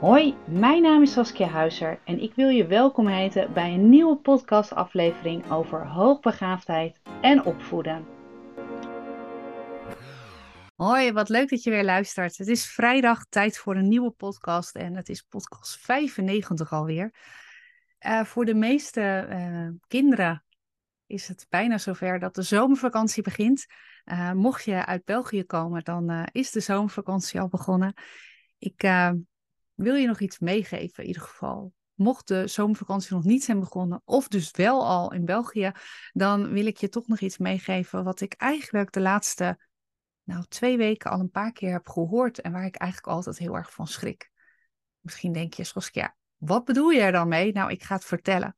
Hoi, 0.00 0.36
mijn 0.46 0.82
naam 0.82 1.02
is 1.02 1.12
Saskia 1.12 1.46
Huizer 1.46 2.00
en 2.04 2.18
ik 2.18 2.34
wil 2.34 2.48
je 2.48 2.66
welkom 2.66 3.06
heten 3.06 3.52
bij 3.52 3.74
een 3.74 3.88
nieuwe 3.88 4.16
podcastaflevering 4.16 5.50
over 5.50 5.86
hoogbegaafdheid 5.86 7.00
en 7.20 7.44
opvoeden. 7.44 8.06
Hoi, 10.76 11.12
wat 11.12 11.28
leuk 11.28 11.48
dat 11.48 11.62
je 11.62 11.70
weer 11.70 11.84
luistert. 11.84 12.36
Het 12.36 12.48
is 12.48 12.66
vrijdag, 12.66 13.24
tijd 13.28 13.58
voor 13.58 13.76
een 13.76 13.88
nieuwe 13.88 14.10
podcast 14.10 14.74
en 14.74 14.96
het 14.96 15.08
is 15.08 15.22
podcast 15.22 15.78
95 15.78 16.72
alweer. 16.72 17.14
Uh, 18.06 18.24
voor 18.24 18.44
de 18.44 18.54
meeste 18.54 19.26
uh, 19.30 19.68
kinderen 19.86 20.44
is 21.06 21.28
het 21.28 21.46
bijna 21.48 21.78
zover 21.78 22.18
dat 22.18 22.34
de 22.34 22.42
zomervakantie 22.42 23.22
begint. 23.22 23.66
Uh, 24.04 24.32
mocht 24.32 24.64
je 24.64 24.86
uit 24.86 25.04
België 25.04 25.44
komen, 25.44 25.84
dan 25.84 26.28
is 26.32 26.50
de 26.50 26.60
zomervakantie 26.60 27.40
al 27.40 27.48
begonnen. 27.48 27.94
Ik 28.58 28.82
wil 29.82 29.94
je 29.94 30.06
nog 30.06 30.20
iets 30.20 30.38
meegeven 30.38 31.02
in 31.02 31.08
ieder 31.08 31.22
geval? 31.22 31.72
Mocht 31.94 32.28
de 32.28 32.46
zomervakantie 32.46 33.14
nog 33.14 33.24
niet 33.24 33.44
zijn 33.44 33.60
begonnen, 33.60 34.02
of 34.04 34.28
dus 34.28 34.50
wel 34.50 34.86
al 34.86 35.12
in 35.12 35.24
België, 35.24 35.72
dan 36.12 36.50
wil 36.50 36.66
ik 36.66 36.76
je 36.76 36.88
toch 36.88 37.06
nog 37.06 37.20
iets 37.20 37.38
meegeven 37.38 38.04
wat 38.04 38.20
ik 38.20 38.32
eigenlijk 38.32 38.92
de 38.92 39.00
laatste 39.00 39.58
nou, 40.22 40.44
twee 40.48 40.76
weken 40.76 41.10
al 41.10 41.20
een 41.20 41.30
paar 41.30 41.52
keer 41.52 41.72
heb 41.72 41.88
gehoord 41.88 42.40
en 42.40 42.52
waar 42.52 42.64
ik 42.64 42.76
eigenlijk 42.76 43.12
altijd 43.12 43.38
heel 43.38 43.56
erg 43.56 43.72
van 43.72 43.86
schrik. 43.86 44.30
Misschien 45.00 45.32
denk 45.32 45.54
je, 45.54 45.88
ja, 45.92 46.16
wat 46.36 46.64
bedoel 46.64 46.90
je 46.90 47.00
er 47.00 47.12
dan 47.12 47.28
mee? 47.28 47.52
Nou, 47.52 47.70
ik 47.70 47.82
ga 47.82 47.94
het 47.94 48.04
vertellen. 48.04 48.56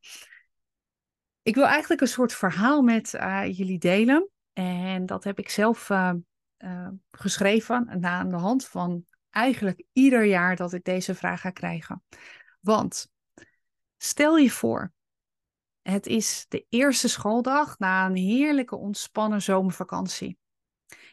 Ik 1.42 1.54
wil 1.54 1.66
eigenlijk 1.66 2.00
een 2.00 2.08
soort 2.08 2.32
verhaal 2.32 2.82
met 2.82 3.12
uh, 3.12 3.56
jullie 3.56 3.78
delen. 3.78 4.28
En 4.52 5.06
dat 5.06 5.24
heb 5.24 5.38
ik 5.38 5.48
zelf 5.48 5.90
uh, 5.90 6.12
uh, 6.58 6.88
geschreven 7.10 8.04
aan 8.04 8.28
de 8.28 8.36
hand 8.36 8.66
van 8.66 9.04
eigenlijk 9.32 9.84
ieder 9.92 10.24
jaar 10.24 10.56
dat 10.56 10.72
ik 10.72 10.84
deze 10.84 11.14
vraag 11.14 11.40
ga 11.40 11.50
krijgen. 11.50 12.02
Want 12.60 13.06
stel 13.96 14.36
je 14.36 14.50
voor, 14.50 14.92
het 15.82 16.06
is 16.06 16.46
de 16.48 16.66
eerste 16.68 17.08
schooldag 17.08 17.78
na 17.78 18.06
een 18.06 18.16
heerlijke 18.16 18.76
ontspannen 18.76 19.42
zomervakantie. 19.42 20.38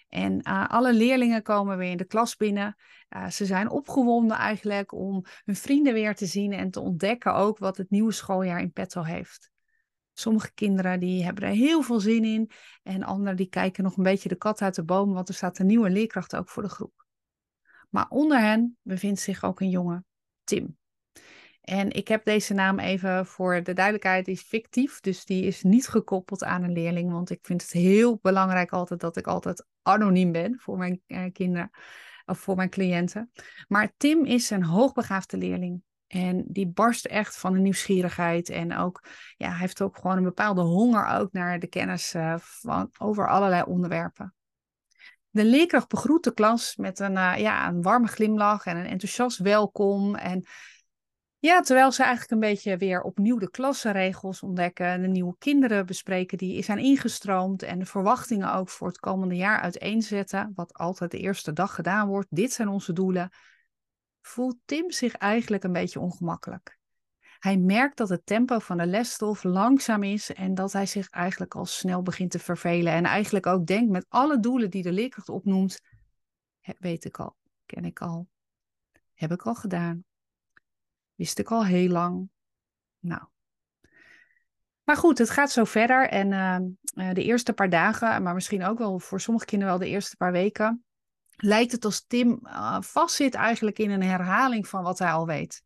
En 0.10 0.48
uh, 0.48 0.68
alle 0.68 0.94
leerlingen 0.94 1.42
komen 1.42 1.78
weer 1.78 1.92
in 1.92 1.98
de 1.98 2.06
klas 2.06 2.36
binnen. 2.36 2.76
Uh, 3.10 3.30
ze 3.30 3.46
zijn 3.46 3.70
opgewonden 3.70 4.38
eigenlijk 4.38 4.92
om 4.92 5.26
hun 5.44 5.56
vrienden 5.56 5.94
weer 5.94 6.16
te 6.16 6.26
zien 6.26 6.54
en 6.54 6.72
te 6.72 6.80
ontdekken 6.80 7.34
ook 7.34 7.58
wat 7.58 7.78
het 7.78 7.90
nieuwe 7.90 8.12
schooljaar 8.12 8.62
in 8.62 8.72
petto 8.72 9.04
heeft. 9.04 9.52
Sommige 10.14 10.54
kinderen 10.54 11.00
die 11.00 11.24
hebben 11.24 11.44
er 11.44 11.50
heel 11.50 11.82
veel 11.82 12.00
zin 12.00 12.24
in 12.24 12.52
en 12.84 13.04
anderen 13.04 13.38
die 13.38 13.50
kijken 13.50 13.84
nog 13.84 13.98
een 13.98 14.04
beetje 14.04 14.30
de 14.30 14.36
kat 14.36 14.62
uit 14.62 14.76
de 14.76 14.84
boom, 14.84 15.14
want 15.14 15.28
er 15.28 15.36
staat 15.36 15.60
een 15.60 15.66
nieuwe 15.66 15.90
leerkracht 15.90 16.36
ook 16.36 16.50
voor 16.50 16.64
de 16.64 16.70
groep. 16.70 16.99
Maar 17.90 18.06
onder 18.10 18.40
hen 18.40 18.78
bevindt 18.82 19.20
zich 19.20 19.44
ook 19.44 19.60
een 19.60 19.70
jongen, 19.70 20.06
Tim. 20.44 20.78
En 21.62 21.92
ik 21.92 22.08
heb 22.08 22.26
deze 22.26 22.54
naam 22.54 22.80
even 22.80 23.26
voor 23.26 23.64
de 23.64 23.74
duidelijkheid, 23.74 24.26
die 24.26 24.34
is 24.34 24.42
fictief, 24.42 25.00
dus 25.00 25.26
die 25.26 25.44
is 25.44 25.64
niet 25.64 25.88
gekoppeld 25.88 26.44
aan 26.44 26.64
een 26.64 26.72
leerling, 26.72 27.12
want 27.12 27.30
ik 27.30 27.40
vind 27.42 27.62
het 27.62 27.72
heel 27.72 28.20
belangrijk 28.22 28.72
altijd 28.72 29.00
dat 29.00 29.18
ik 29.18 29.28
altijd 29.28 29.66
anoniem 29.82 30.32
ben 30.32 30.60
voor 30.60 30.78
mijn 30.78 31.02
eh, 31.08 31.24
kinderen 31.32 31.70
of 32.26 32.40
voor 32.40 32.56
mijn 32.56 32.70
cliënten. 32.70 33.32
Maar 33.68 33.94
Tim 33.98 34.26
is 34.26 34.50
een 34.50 34.64
hoogbegaafde 34.64 35.38
leerling. 35.38 35.82
En 36.08 36.46
die 36.48 36.68
barst 36.68 37.06
echt 37.06 37.38
van 37.38 37.56
een 37.56 37.62
nieuwsgierigheid. 37.62 38.50
En 38.50 38.76
ook, 38.78 39.04
ja, 39.38 39.50
hij 39.50 39.60
heeft 39.60 39.82
ook 39.82 39.98
gewoon 39.98 40.18
een 40.18 40.24
bepaalde 40.24 40.62
honger 40.62 41.06
ook 41.06 41.32
naar 41.32 41.60
de 41.60 41.68
kennis 41.68 42.16
uh, 42.16 42.36
van, 42.38 42.90
over 42.98 43.30
allerlei 43.30 43.64
onderwerpen. 43.64 44.34
De 45.32 45.46
leerkracht 45.46 45.88
begroet 45.88 46.24
de 46.24 46.34
klas 46.34 46.76
met 46.76 47.00
een, 47.00 47.16
uh, 47.16 47.38
ja, 47.38 47.68
een 47.68 47.82
warme 47.82 48.08
glimlach 48.08 48.66
en 48.66 48.78
een 48.78 48.86
enthousiast 48.86 49.38
welkom. 49.38 50.16
En 50.16 50.46
ja, 51.40 51.62
terwijl 51.62 51.92
ze 51.92 52.04
eigenlijk 52.04 52.32
een 52.32 52.50
beetje 52.50 52.78
weer 52.78 53.02
opnieuw 53.02 53.38
de 53.38 53.50
klassenregels 53.50 54.42
ontdekken, 54.42 55.02
de 55.02 55.08
nieuwe 55.08 55.36
kinderen 55.38 55.86
bespreken 55.86 56.38
die 56.38 56.64
zijn 56.64 56.78
ingestroomd 56.78 57.64
en 57.64 57.80
de 57.80 57.86
verwachtingen 57.86 58.54
ook 58.54 58.70
voor 58.70 58.88
het 58.88 59.00
komende 59.00 59.36
jaar 59.36 59.60
uiteenzetten, 59.60 60.52
wat 60.56 60.74
altijd 60.74 61.12
de 61.12 61.20
eerste 61.20 61.54
dag 61.54 61.76
gedaan 61.76 62.08
wordt. 62.08 62.28
Dit 62.30 62.52
zijn 62.52 62.68
onze 62.68 62.94
doelen. 62.94 63.30
Voelt 64.22 64.58
Tim 64.66 64.92
zich 64.92 65.14
eigenlijk 65.14 65.64
een 65.64 65.74
beetje 65.74 66.00
ongemakkelijk. 66.00 66.79
Hij 67.40 67.58
merkt 67.58 67.98
dat 67.98 68.10
het 68.10 68.26
tempo 68.26 68.60
van 68.60 68.78
de 68.78 68.86
lesstof 68.86 69.44
langzaam 69.44 70.04
is 70.04 70.34
en 70.34 70.56
dat 70.56 70.74
hij 70.74 70.86
zich 70.86 71.10
eigenlijk 71.10 71.56
al 71.56 71.66
snel 71.66 72.02
begint 72.02 72.32
te 72.32 72.40
vervelen. 72.40 72.94
En 72.94 73.06
eigenlijk 73.06 73.46
ook 73.46 73.66
denkt 73.66 73.92
met 73.92 74.06
alle 74.10 74.40
doelen 74.40 74.70
die 74.70 74.84
de 74.84 74.92
leerkracht 74.92 75.30
opnoemt, 75.30 75.82
weet 76.80 77.06
ik 77.06 77.20
al, 77.20 77.36
ken 77.66 77.86
ik 77.86 78.02
al, 78.02 78.28
heb 79.14 79.32
ik 79.32 79.42
al 79.42 79.56
gedaan, 79.56 80.04
wist 81.16 81.40
ik 81.40 81.52
al 81.52 81.66
heel 81.66 81.90
lang. 81.90 82.30
Nou. 83.00 83.24
Maar 84.84 84.98
goed, 84.98 85.18
het 85.18 85.30
gaat 85.30 85.52
zo 85.52 85.64
verder 85.64 86.10
en 86.10 86.32
uh, 86.96 87.14
de 87.14 87.24
eerste 87.24 87.54
paar 87.54 87.70
dagen, 87.70 88.24
maar 88.24 88.34
misschien 88.34 88.64
ook 88.64 88.78
wel 88.78 89.00
voor 89.00 89.22
sommige 89.22 89.46
kinderen 89.46 89.78
wel 89.78 89.88
de 89.88 89.94
eerste 89.94 90.16
paar 90.16 90.32
weken, 90.32 90.84
lijkt 91.36 91.72
het 91.72 91.86
als 91.86 92.06
Tim 92.06 92.40
uh, 92.44 92.82
vastzit 92.82 93.34
eigenlijk 93.34 93.80
in 93.80 93.90
een 93.90 94.04
herhaling 94.04 94.68
van 94.68 94.84
wat 94.84 95.00
hij 95.00 95.12
al 95.12 95.26
weet. 95.26 95.64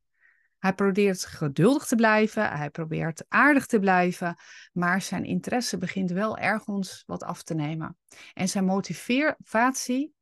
Hij 0.63 0.73
probeert 0.73 1.25
geduldig 1.25 1.85
te 1.85 1.95
blijven, 1.95 2.51
hij 2.51 2.69
probeert 2.69 3.25
aardig 3.27 3.65
te 3.65 3.79
blijven, 3.79 4.37
maar 4.73 5.01
zijn 5.01 5.23
interesse 5.23 5.77
begint 5.77 6.11
wel 6.11 6.37
ergens 6.37 7.03
wat 7.05 7.23
af 7.23 7.43
te 7.43 7.53
nemen. 7.53 7.97
En 8.33 8.49
zijn 8.49 8.65
motivatie 8.65 10.13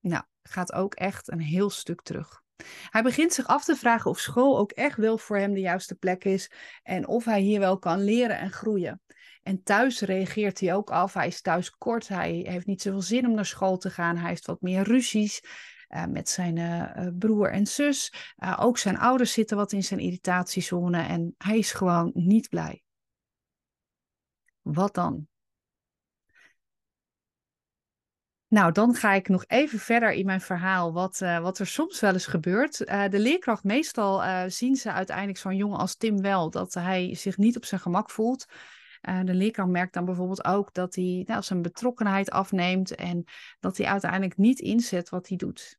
nou, 0.00 0.22
gaat 0.42 0.72
ook 0.72 0.94
echt 0.94 1.30
een 1.30 1.40
heel 1.40 1.70
stuk 1.70 2.02
terug. 2.02 2.42
Hij 2.90 3.02
begint 3.02 3.32
zich 3.32 3.46
af 3.46 3.64
te 3.64 3.76
vragen 3.76 4.10
of 4.10 4.18
school 4.18 4.58
ook 4.58 4.72
echt 4.72 4.96
wel 4.96 5.18
voor 5.18 5.36
hem 5.36 5.54
de 5.54 5.60
juiste 5.60 5.94
plek 5.94 6.24
is 6.24 6.50
en 6.82 7.06
of 7.06 7.24
hij 7.24 7.40
hier 7.40 7.60
wel 7.60 7.78
kan 7.78 8.04
leren 8.04 8.38
en 8.38 8.50
groeien. 8.50 9.00
En 9.42 9.62
thuis 9.62 10.00
reageert 10.00 10.60
hij 10.60 10.74
ook 10.74 10.90
af. 10.90 11.14
Hij 11.14 11.26
is 11.26 11.40
thuis 11.40 11.70
kort, 11.70 12.08
hij 12.08 12.44
heeft 12.48 12.66
niet 12.66 12.82
zoveel 12.82 13.02
zin 13.02 13.26
om 13.26 13.34
naar 13.34 13.46
school 13.46 13.76
te 13.76 13.90
gaan, 13.90 14.16
hij 14.16 14.28
heeft 14.28 14.46
wat 14.46 14.60
meer 14.60 14.82
ruzies. 14.82 15.42
Uh, 15.88 16.04
met 16.04 16.28
zijn 16.28 16.56
uh, 16.56 17.08
broer 17.18 17.50
en 17.50 17.66
zus. 17.66 18.12
Ook 18.58 18.78
zijn 18.78 18.98
ouders 18.98 19.32
zitten 19.32 19.56
wat 19.56 19.72
in 19.72 19.84
zijn 19.84 20.00
irritatiezone 20.00 21.02
en 21.02 21.34
hij 21.38 21.58
is 21.58 21.72
gewoon 21.72 22.10
niet 22.14 22.48
blij. 22.48 22.82
Wat 24.62 24.94
dan? 24.94 25.28
Nou, 28.48 28.72
dan 28.72 28.94
ga 28.94 29.12
ik 29.12 29.28
nog 29.28 29.44
even 29.46 29.78
verder 29.78 30.12
in 30.12 30.26
mijn 30.26 30.40
verhaal, 30.40 30.92
wat, 30.92 31.18
wat 31.18 31.58
er 31.58 31.66
soms 31.66 32.00
wel 32.00 32.12
eens 32.12 32.26
gebeurt. 32.26 32.78
de 32.86 33.18
leerkracht, 33.18 33.64
meestal 33.64 34.50
zien 34.50 34.76
ze 34.76 34.92
uiteindelijk 34.92 35.38
zo'n 35.38 35.56
jongen 35.56 35.78
als 35.78 35.96
Tim 35.96 36.20
wel, 36.20 36.50
dat 36.50 36.74
hij 36.74 37.14
zich 37.14 37.36
niet 37.36 37.56
op 37.56 37.64
zijn 37.64 37.80
gemak 37.80 38.10
voelt. 38.10 38.46
Uh, 39.08 39.20
de 39.24 39.34
leerkracht 39.34 39.68
merkt 39.68 39.94
dan 39.94 40.04
bijvoorbeeld 40.04 40.44
ook 40.44 40.74
dat 40.74 40.94
hij 40.94 41.22
nou, 41.26 41.42
zijn 41.42 41.62
betrokkenheid 41.62 42.30
afneemt 42.30 42.94
en 42.94 43.24
dat 43.60 43.76
hij 43.76 43.86
uiteindelijk 43.86 44.36
niet 44.36 44.60
inzet 44.60 45.08
wat 45.08 45.28
hij 45.28 45.36
doet. 45.36 45.78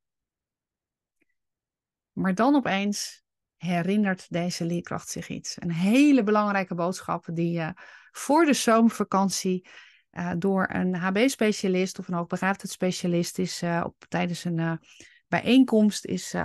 Maar 2.12 2.36
dan 2.36 2.56
opeens 2.56 3.24
herinnert 3.56 4.30
deze 4.30 4.66
leerkracht 4.66 5.10
zich 5.10 5.30
iets. 5.30 5.62
Een 5.62 5.72
hele 5.72 6.24
belangrijke 6.24 6.76
boodschap 6.76 7.26
die 7.34 7.58
uh, 7.58 7.70
voor 8.12 8.46
de 8.46 8.54
zomervakantie 8.54 9.68
uh, 10.12 10.32
door 10.38 10.70
een 10.72 10.96
HB-specialist 10.96 12.00
of 12.00 12.08
een 12.08 12.14
hoogbegaafdheidsspecialist 12.14 13.40
is 13.40 13.64
op, 13.84 14.06
tijdens 14.08 14.44
een 14.44 14.80
bijeenkomst 15.28 16.06
is 16.06 16.36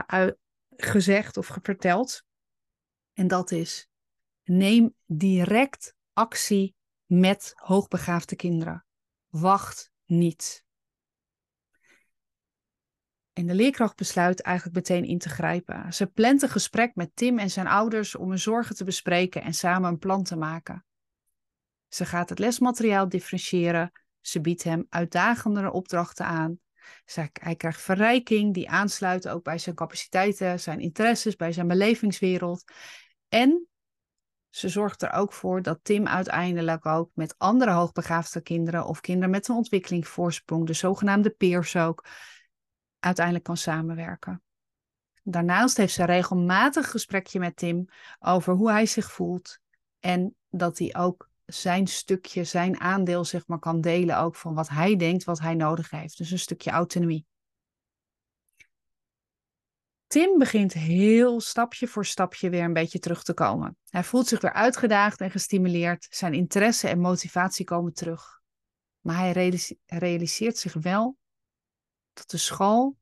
gezegd 0.76 1.36
of 1.36 1.58
verteld. 1.62 2.24
En 3.12 3.28
dat 3.28 3.50
is: 3.50 3.88
neem 4.42 4.94
direct 5.06 5.94
actie 6.12 6.74
met 7.06 7.52
hoogbegaafde 7.54 8.36
kinderen. 8.36 8.86
Wacht 9.28 9.92
niet. 10.04 10.64
En 13.32 13.46
de 13.46 13.54
leerkracht 13.54 13.96
besluit 13.96 14.40
eigenlijk 14.40 14.76
meteen 14.76 15.04
in 15.04 15.18
te 15.18 15.28
grijpen. 15.28 15.92
Ze 15.92 16.06
plant 16.06 16.42
een 16.42 16.48
gesprek 16.48 16.94
met 16.94 17.10
Tim 17.14 17.38
en 17.38 17.50
zijn 17.50 17.66
ouders 17.66 18.14
om 18.14 18.28
hun 18.28 18.38
zorgen 18.38 18.76
te 18.76 18.84
bespreken 18.84 19.42
en 19.42 19.54
samen 19.54 19.90
een 19.90 19.98
plan 19.98 20.22
te 20.22 20.36
maken. 20.36 20.84
Ze 21.88 22.04
gaat 22.04 22.28
het 22.28 22.38
lesmateriaal 22.38 23.08
differentiëren. 23.08 23.92
Ze 24.20 24.40
biedt 24.40 24.62
hem 24.62 24.86
uitdagendere 24.88 25.72
opdrachten 25.72 26.26
aan. 26.26 26.58
Hij 27.32 27.56
krijgt 27.56 27.80
verrijking 27.80 28.54
die 28.54 28.70
aansluit 28.70 29.28
ook 29.28 29.42
bij 29.42 29.58
zijn 29.58 29.74
capaciteiten, 29.74 30.60
zijn 30.60 30.80
interesses, 30.80 31.36
bij 31.36 31.52
zijn 31.52 31.68
belevingswereld. 31.68 32.64
En 33.28 33.66
ze 34.54 34.68
zorgt 34.68 35.02
er 35.02 35.12
ook 35.12 35.32
voor 35.32 35.62
dat 35.62 35.78
Tim 35.82 36.06
uiteindelijk 36.06 36.86
ook 36.86 37.10
met 37.14 37.34
andere 37.38 37.70
hoogbegaafde 37.70 38.40
kinderen 38.40 38.86
of 38.86 39.00
kinderen 39.00 39.30
met 39.30 39.48
een 39.48 39.54
ontwikkelingsvoorsprong, 39.54 40.66
de 40.66 40.72
zogenaamde 40.72 41.30
peers 41.30 41.76
ook, 41.76 42.06
uiteindelijk 42.98 43.44
kan 43.44 43.56
samenwerken. 43.56 44.42
Daarnaast 45.22 45.76
heeft 45.76 45.94
ze 45.94 46.04
regelmatig 46.04 46.90
gesprekje 46.90 47.38
met 47.38 47.56
Tim 47.56 47.88
over 48.18 48.54
hoe 48.54 48.70
hij 48.70 48.86
zich 48.86 49.12
voelt 49.12 49.58
en 50.00 50.34
dat 50.48 50.78
hij 50.78 50.94
ook 50.96 51.30
zijn 51.46 51.86
stukje, 51.86 52.44
zijn 52.44 52.80
aandeel 52.80 53.24
zeg 53.24 53.46
maar 53.46 53.58
kan 53.58 53.80
delen 53.80 54.18
ook 54.18 54.36
van 54.36 54.54
wat 54.54 54.68
hij 54.68 54.96
denkt, 54.96 55.24
wat 55.24 55.40
hij 55.40 55.54
nodig 55.54 55.90
heeft. 55.90 56.18
Dus 56.18 56.30
een 56.30 56.38
stukje 56.38 56.70
autonomie. 56.70 57.26
Tim 60.12 60.38
begint 60.38 60.72
heel 60.72 61.40
stapje 61.40 61.86
voor 61.86 62.06
stapje 62.06 62.50
weer 62.50 62.64
een 62.64 62.72
beetje 62.72 62.98
terug 62.98 63.22
te 63.22 63.34
komen. 63.34 63.76
Hij 63.88 64.04
voelt 64.04 64.26
zich 64.26 64.40
weer 64.40 64.52
uitgedaagd 64.52 65.20
en 65.20 65.30
gestimuleerd. 65.30 66.06
Zijn 66.10 66.34
interesse 66.34 66.88
en 66.88 66.98
motivatie 66.98 67.64
komen 67.64 67.94
terug. 67.94 68.42
Maar 69.00 69.16
hij 69.16 69.52
realiseert 69.86 70.58
zich 70.58 70.72
wel 70.72 71.18
dat 72.12 72.30
de 72.30 72.36
school 72.36 72.98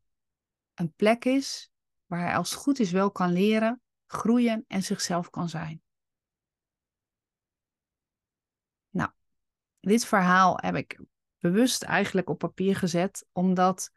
een 0.74 0.92
plek 0.92 1.24
is 1.24 1.70
waar 2.06 2.20
hij 2.20 2.36
als 2.36 2.50
het 2.50 2.58
goed 2.58 2.78
is 2.78 2.90
wel 2.90 3.10
kan 3.10 3.32
leren, 3.32 3.82
groeien 4.06 4.64
en 4.68 4.82
zichzelf 4.82 5.30
kan 5.30 5.48
zijn. 5.48 5.82
Nou, 8.90 9.10
dit 9.80 10.04
verhaal 10.04 10.58
heb 10.60 10.74
ik 10.74 11.00
bewust 11.38 11.82
eigenlijk 11.82 12.28
op 12.28 12.38
papier 12.38 12.76
gezet, 12.76 13.26
omdat 13.32 13.92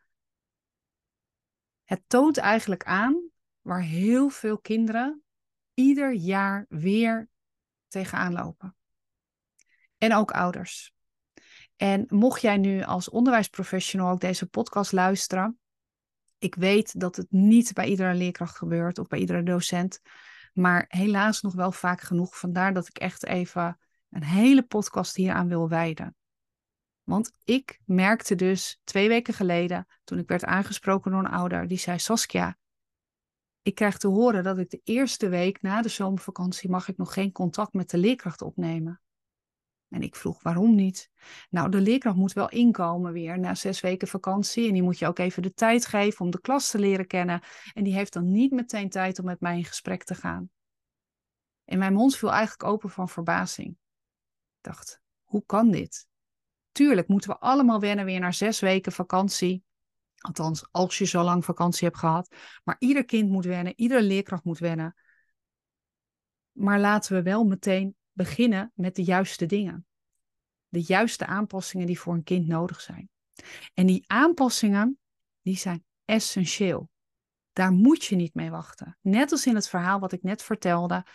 het 1.84 2.04
toont 2.08 2.38
eigenlijk 2.38 2.84
aan 2.84 3.30
waar 3.62 3.82
heel 3.82 4.30
veel 4.30 4.60
kinderen 4.60 5.24
ieder 5.74 6.14
jaar 6.14 6.66
weer 6.70 7.30
tegenaan 7.88 8.34
lopen. 8.34 8.76
En 9.98 10.14
ook 10.14 10.32
ouders. 10.32 10.94
En 11.76 12.06
mocht 12.08 12.42
jij 12.42 12.58
nu 12.58 12.84
als 12.84 13.10
onderwijsprofessional 13.10 14.12
ook 14.12 14.20
deze 14.20 14.46
podcast 14.46 14.92
luisteren, 14.92 15.60
ik 16.38 16.56
weet 16.56 17.00
dat 17.00 17.16
het 17.16 17.28
niet 17.30 17.74
bij 17.74 17.88
iedere 17.88 18.14
leerkracht 18.14 18.58
gebeurt 18.58 19.00
of 19.00 19.08
bij 19.08 19.20
iedere 19.20 19.44
docent, 19.44 20.00
maar 20.54 20.86
helaas 20.88 21.42
nog 21.42 21.54
wel 21.54 21.72
vaak 21.72 22.02
genoeg. 22.02 22.38
Vandaar 22.38 22.74
dat 22.74 22.88
ik 22.88 22.98
echt 22.98 23.26
even 23.26 23.80
een 24.10 24.24
hele 24.24 24.64
podcast 24.64 25.16
hieraan 25.16 25.48
wil 25.48 25.70
wijden. 25.70 26.16
Want 27.04 27.32
ik 27.44 27.82
merkte 27.86 28.36
dus 28.36 28.80
twee 28.84 29.08
weken 29.08 29.34
geleden, 29.34 29.88
toen 30.04 30.20
ik 30.20 30.28
werd 30.28 30.46
aangesproken 30.46 31.12
door 31.12 31.20
een 31.20 31.26
ouder, 31.26 31.68
die 31.68 31.78
zei: 31.78 32.00
Saskia, 32.00 32.58
ik 33.62 33.76
krijg 33.76 33.98
te 33.98 34.08
horen 34.08 34.44
dat 34.44 34.58
ik 34.58 34.70
de 34.70 34.82
eerste 34.84 35.30
week 35.30 35.62
na 35.62 35.82
de 35.82 35.90
zomervakantie 35.90 36.70
mag 36.70 36.88
ik 36.88 36.98
nog 36.98 37.14
geen 37.14 37.32
contact 37.32 37.74
met 37.74 37.90
de 37.90 37.98
leerkracht 37.98 38.42
opnemen. 38.42 39.02
En 39.90 40.02
ik 40.02 40.16
vroeg 40.16 40.44
waarom 40.44 40.76
niet? 40.76 41.10
Nou, 41.50 41.70
de 41.70 41.82
leerkracht 41.82 42.16
moet 42.16 42.34
wel 42.34 42.50
inkomen 42.50 43.14
weer 43.14 43.40
na 43.40 43.56
zes 43.56 43.82
weken 43.82 44.08
vakantie. 44.08 44.68
En 44.68 44.74
die 44.74 44.84
moet 44.84 45.00
je 45.00 45.08
ook 45.08 45.20
even 45.20 45.42
de 45.42 45.54
tijd 45.54 45.86
geven 45.86 46.26
om 46.26 46.32
de 46.32 46.42
klas 46.42 46.70
te 46.70 46.80
leren 46.80 47.08
kennen. 47.08 47.42
En 47.74 47.84
die 47.84 47.94
heeft 47.94 48.14
dan 48.14 48.32
niet 48.32 48.52
meteen 48.52 48.90
tijd 48.90 49.20
om 49.20 49.26
met 49.26 49.40
mij 49.40 49.58
in 49.58 49.66
gesprek 49.66 50.04
te 50.04 50.16
gaan. 50.16 50.50
En 51.66 51.80
mijn 51.80 51.94
mond 51.94 52.16
viel 52.16 52.32
eigenlijk 52.32 52.64
open 52.64 52.90
van 52.90 53.10
verbazing. 53.10 53.70
Ik 53.70 54.62
dacht, 54.62 55.02
hoe 55.24 55.44
kan 55.46 55.72
dit? 55.72 56.08
Tuurlijk 56.74 57.08
moeten 57.08 57.30
we 57.30 57.40
allemaal 57.40 57.80
wennen 57.80 58.06
weer 58.06 58.20
naar 58.20 58.34
zes 58.34 58.60
weken 58.60 58.92
vakantie. 58.92 59.64
Althans, 60.18 60.68
als 60.72 60.98
je 60.98 61.06
zo 61.06 61.24
lang 61.24 61.46
vakantie 61.46 61.88
hebt 61.88 62.00
gehad. 62.00 62.36
Maar 62.64 62.76
ieder 62.80 63.06
kind 63.06 63.30
moet 63.30 63.46
wennen, 63.46 63.74
iedere 63.76 64.04
leerkracht 64.04 64.44
moet 64.44 64.60
wennen. 64.60 64.96
Maar 66.52 66.80
laten 66.80 67.16
we 67.16 67.22
wel 67.22 67.44
meteen 67.44 67.96
beginnen 68.12 68.72
met 68.76 68.96
de 68.96 69.04
juiste 69.04 69.46
dingen. 69.46 69.86
De 70.68 70.82
juiste 70.82 71.26
aanpassingen 71.26 71.88
die 71.88 72.00
voor 72.00 72.14
een 72.14 72.24
kind 72.24 72.48
nodig 72.48 72.82
zijn. 72.82 73.10
En 73.74 73.86
die 73.86 74.04
aanpassingen, 74.08 75.00
die 75.42 75.58
zijn 75.58 75.86
essentieel. 76.06 76.90
Daar 77.52 77.72
moet 77.72 78.04
je 78.04 78.16
niet 78.16 78.34
mee 78.34 78.50
wachten. 78.50 78.98
Net 79.02 79.32
als 79.32 79.46
in 79.46 79.56
het 79.56 79.70
verhaal 79.70 80.00
wat 80.00 80.12
ik 80.12 80.24
net 80.24 80.44
vertelde. 80.44 81.06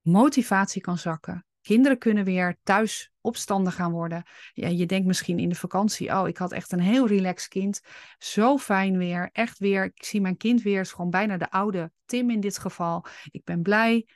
Motivatie 0.00 0.80
kan 0.80 0.98
zakken. 0.98 1.46
Kinderen 1.68 1.98
kunnen 1.98 2.24
weer 2.24 2.56
thuis 2.62 3.12
opstandig 3.20 3.74
gaan 3.74 3.92
worden. 3.92 4.22
Ja, 4.52 4.68
je 4.68 4.86
denkt 4.86 5.06
misschien 5.06 5.38
in 5.38 5.48
de 5.48 5.54
vakantie, 5.54 6.10
oh, 6.10 6.28
ik 6.28 6.36
had 6.36 6.52
echt 6.52 6.72
een 6.72 6.80
heel 6.80 7.06
relaxed 7.06 7.48
kind. 7.48 7.80
Zo 8.18 8.58
fijn 8.58 8.98
weer, 8.98 9.28
echt 9.32 9.58
weer. 9.58 9.84
Ik 9.84 10.04
zie 10.04 10.20
mijn 10.20 10.36
kind 10.36 10.62
weer, 10.62 10.80
is 10.80 10.92
gewoon 10.92 11.10
bijna 11.10 11.36
de 11.36 11.50
oude 11.50 11.92
Tim 12.04 12.30
in 12.30 12.40
dit 12.40 12.58
geval. 12.58 13.04
Ik 13.30 13.44
ben 13.44 13.62
blij. 13.62 14.06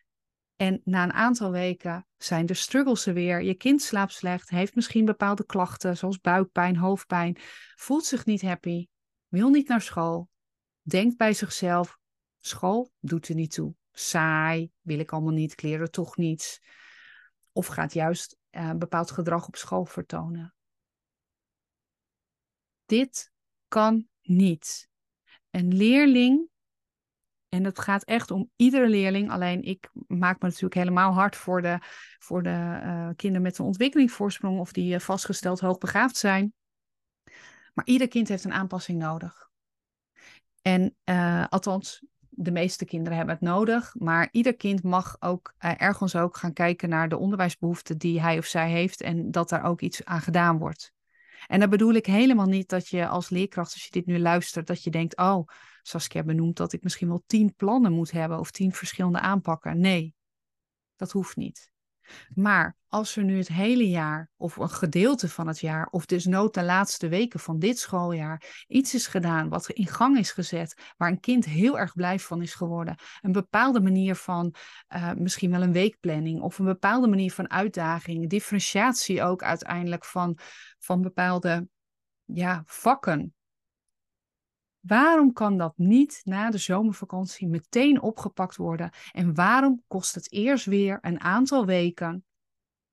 En 0.56 0.80
na 0.84 1.02
een 1.02 1.12
aantal 1.12 1.50
weken 1.50 2.06
zijn 2.16 2.46
de 2.46 2.54
struggles 2.54 3.06
er 3.06 3.14
weer. 3.14 3.42
Je 3.42 3.54
kind 3.54 3.82
slaapt 3.82 4.12
slecht, 4.12 4.50
heeft 4.50 4.74
misschien 4.74 5.04
bepaalde 5.04 5.46
klachten, 5.46 5.96
zoals 5.96 6.20
buikpijn, 6.20 6.76
hoofdpijn, 6.76 7.36
voelt 7.74 8.04
zich 8.04 8.24
niet 8.24 8.42
happy, 8.42 8.86
wil 9.28 9.48
niet 9.48 9.68
naar 9.68 9.82
school, 9.82 10.28
denkt 10.82 11.16
bij 11.16 11.32
zichzelf: 11.32 11.98
school 12.40 12.92
doet 13.00 13.28
er 13.28 13.34
niet 13.34 13.52
toe. 13.52 13.74
Saai, 13.92 14.70
wil 14.80 14.98
ik 14.98 15.12
allemaal 15.12 15.32
niet, 15.32 15.62
er 15.62 15.90
toch 15.90 16.16
niets. 16.16 16.60
Of 17.52 17.66
gaat 17.66 17.92
juist 17.92 18.36
uh, 18.50 18.72
bepaald 18.72 19.10
gedrag 19.10 19.46
op 19.46 19.56
school 19.56 19.84
vertonen. 19.84 20.54
Dit 22.84 23.32
kan 23.68 24.08
niet. 24.22 24.90
Een 25.50 25.74
leerling, 25.74 26.48
en 27.48 27.64
het 27.64 27.78
gaat 27.78 28.04
echt 28.04 28.30
om 28.30 28.50
iedere 28.56 28.88
leerling, 28.88 29.30
alleen 29.30 29.62
ik 29.62 29.90
maak 30.06 30.40
me 30.40 30.46
natuurlijk 30.48 30.74
helemaal 30.74 31.12
hard 31.12 31.36
voor 31.36 31.62
de, 31.62 31.78
voor 32.18 32.42
de 32.42 32.80
uh, 32.82 33.08
kinderen 33.16 33.42
met 33.42 33.58
een 33.58 33.64
ontwikkelingsvoorsprong 33.64 34.58
of 34.58 34.72
die 34.72 34.94
uh, 34.94 35.00
vastgesteld 35.00 35.60
hoogbegaafd 35.60 36.16
zijn. 36.16 36.54
Maar 37.74 37.86
ieder 37.86 38.08
kind 38.08 38.28
heeft 38.28 38.44
een 38.44 38.52
aanpassing 38.52 38.98
nodig. 38.98 39.50
En 40.62 40.96
althans, 41.48 42.04
de 42.34 42.50
meeste 42.50 42.84
kinderen 42.84 43.16
hebben 43.16 43.34
het 43.34 43.44
nodig, 43.44 43.94
maar 43.98 44.28
ieder 44.30 44.56
kind 44.56 44.82
mag 44.82 45.16
ook 45.20 45.54
uh, 45.58 45.72
ergens 45.76 46.16
ook 46.16 46.36
gaan 46.36 46.52
kijken 46.52 46.88
naar 46.88 47.08
de 47.08 47.18
onderwijsbehoeften 47.18 47.98
die 47.98 48.20
hij 48.20 48.38
of 48.38 48.44
zij 48.44 48.70
heeft 48.70 49.00
en 49.00 49.30
dat 49.30 49.48
daar 49.48 49.64
ook 49.64 49.80
iets 49.80 50.04
aan 50.04 50.20
gedaan 50.20 50.58
wordt. 50.58 50.92
En 51.46 51.60
dan 51.60 51.70
bedoel 51.70 51.92
ik 51.92 52.06
helemaal 52.06 52.46
niet 52.46 52.68
dat 52.68 52.88
je 52.88 53.06
als 53.08 53.30
leerkracht, 53.30 53.72
als 53.72 53.84
je 53.84 53.90
dit 53.90 54.06
nu 54.06 54.18
luistert, 54.18 54.66
dat 54.66 54.82
je 54.82 54.90
denkt, 54.90 55.16
oh, 55.16 55.48
Saskia 55.82 56.22
benoemt 56.22 56.56
dat 56.56 56.72
ik 56.72 56.82
misschien 56.82 57.08
wel 57.08 57.22
tien 57.26 57.54
plannen 57.54 57.92
moet 57.92 58.10
hebben 58.10 58.38
of 58.38 58.50
tien 58.50 58.72
verschillende 58.72 59.20
aanpakken. 59.20 59.80
Nee, 59.80 60.14
dat 60.96 61.12
hoeft 61.12 61.36
niet. 61.36 61.72
Maar 62.34 62.76
als 62.88 63.16
er 63.16 63.24
nu 63.24 63.38
het 63.38 63.48
hele 63.48 63.88
jaar 63.88 64.30
of 64.36 64.56
een 64.56 64.70
gedeelte 64.70 65.28
van 65.28 65.46
het 65.46 65.60
jaar 65.60 65.88
of 65.90 66.06
desnoods 66.06 66.52
de 66.52 66.64
laatste 66.64 67.08
weken 67.08 67.40
van 67.40 67.58
dit 67.58 67.78
schooljaar 67.78 68.64
iets 68.68 68.94
is 68.94 69.06
gedaan 69.06 69.48
wat 69.48 69.68
in 69.68 69.86
gang 69.86 70.18
is 70.18 70.30
gezet, 70.30 70.92
waar 70.96 71.08
een 71.08 71.20
kind 71.20 71.44
heel 71.44 71.78
erg 71.78 71.94
blij 71.94 72.18
van 72.18 72.42
is 72.42 72.54
geworden, 72.54 72.96
een 73.20 73.32
bepaalde 73.32 73.80
manier 73.80 74.14
van 74.14 74.54
uh, 74.88 75.12
misschien 75.12 75.50
wel 75.50 75.62
een 75.62 75.72
weekplanning 75.72 76.40
of 76.40 76.58
een 76.58 76.64
bepaalde 76.64 77.08
manier 77.08 77.32
van 77.32 77.50
uitdaging, 77.50 78.28
differentiatie 78.28 79.22
ook 79.22 79.42
uiteindelijk 79.42 80.04
van, 80.04 80.38
van 80.78 81.02
bepaalde 81.02 81.68
ja, 82.24 82.62
vakken. 82.66 83.34
Waarom 84.82 85.32
kan 85.32 85.58
dat 85.58 85.72
niet 85.76 86.20
na 86.24 86.50
de 86.50 86.58
zomervakantie 86.58 87.48
meteen 87.48 88.00
opgepakt 88.00 88.56
worden? 88.56 88.90
En 89.12 89.34
waarom 89.34 89.82
kost 89.86 90.14
het 90.14 90.32
eerst 90.32 90.64
weer 90.64 90.98
een 91.00 91.20
aantal 91.20 91.66
weken 91.66 92.24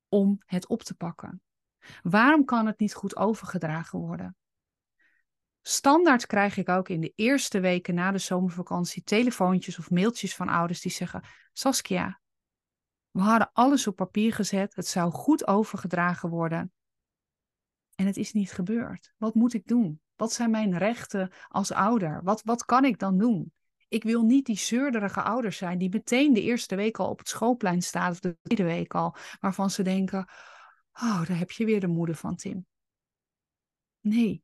om 0.08 0.42
het 0.46 0.68
op 0.68 0.82
te 0.84 0.96
pakken? 0.96 1.42
Waarom 2.02 2.46
kan 2.46 2.66
het 2.66 2.80
niet 2.80 2.94
goed 2.94 3.16
overgedragen 3.16 4.00
worden? 4.00 4.36
Standaard 5.62 6.26
krijg 6.26 6.58
ik 6.58 6.70
ook 6.70 6.90
in 6.90 7.02
de 7.02 7.14
eerste 7.16 7.60
weken 7.60 7.96
na 7.96 8.12
de 8.12 8.18
zomervakantie 8.18 9.04
telefoontjes 9.04 9.80
of 9.80 9.90
mailtjes 9.90 10.36
van 10.36 10.50
ouders 10.50 10.82
die 10.82 10.92
zeggen: 10.92 11.24
Saskia, 11.54 12.22
we 13.12 13.22
hadden 13.22 13.50
alles 13.54 13.88
op 13.88 13.96
papier 13.96 14.34
gezet, 14.34 14.76
het 14.76 14.88
zou 14.88 15.12
goed 15.12 15.48
overgedragen 15.48 16.30
worden. 16.30 16.72
En 17.96 18.06
het 18.06 18.18
is 18.18 18.34
niet 18.34 18.52
gebeurd. 18.52 19.14
Wat 19.18 19.34
moet 19.34 19.54
ik 19.54 19.68
doen? 19.68 20.02
Wat 20.20 20.34
zijn 20.34 20.52
mijn 20.52 20.78
rechten 20.78 21.32
als 21.48 21.72
ouder? 21.72 22.24
Wat, 22.24 22.42
wat 22.44 22.66
kan 22.66 22.86
ik 22.86 23.00
dan 23.00 23.18
doen? 23.18 23.54
Ik 23.88 24.04
wil 24.04 24.24
niet 24.24 24.46
die 24.46 24.58
zeurderige 24.58 25.22
ouders 25.22 25.58
zijn 25.58 25.78
die 25.78 25.90
meteen 25.90 26.34
de 26.34 26.42
eerste 26.42 26.76
week 26.76 27.00
al 27.00 27.10
op 27.10 27.18
het 27.18 27.28
schoolplein 27.28 27.82
staat 27.82 28.12
of 28.12 28.20
de 28.20 28.38
tweede 28.42 28.64
week 28.64 28.94
al, 28.94 29.16
waarvan 29.40 29.70
ze 29.70 29.84
denken: 29.84 30.30
Oh, 30.94 31.28
daar 31.28 31.38
heb 31.38 31.52
je 31.52 31.66
weer 31.66 31.80
de 31.80 31.88
moeder 31.88 32.16
van 32.16 32.36
Tim. 32.36 32.66
Nee. 34.02 34.44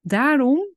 Daarom 0.00 0.74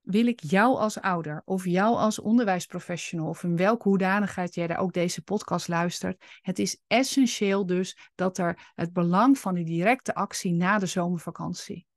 wil 0.00 0.26
ik 0.26 0.40
jou 0.40 0.76
als 0.76 1.00
ouder 1.00 1.42
of 1.44 1.64
jou 1.64 1.96
als 1.96 2.18
onderwijsprofessional 2.18 3.28
of 3.28 3.42
in 3.42 3.56
welke 3.56 3.88
hoedanigheid 3.88 4.54
jij 4.54 4.66
daar 4.66 4.78
ook 4.78 4.92
deze 4.92 5.22
podcast 5.22 5.68
luistert. 5.68 6.24
Het 6.40 6.58
is 6.58 6.82
essentieel 6.86 7.66
dus 7.66 8.10
dat 8.14 8.38
er 8.38 8.72
het 8.74 8.92
belang 8.92 9.38
van 9.38 9.54
die 9.54 9.64
directe 9.64 10.14
actie 10.14 10.52
na 10.52 10.78
de 10.78 10.86
zomervakantie. 10.86 11.88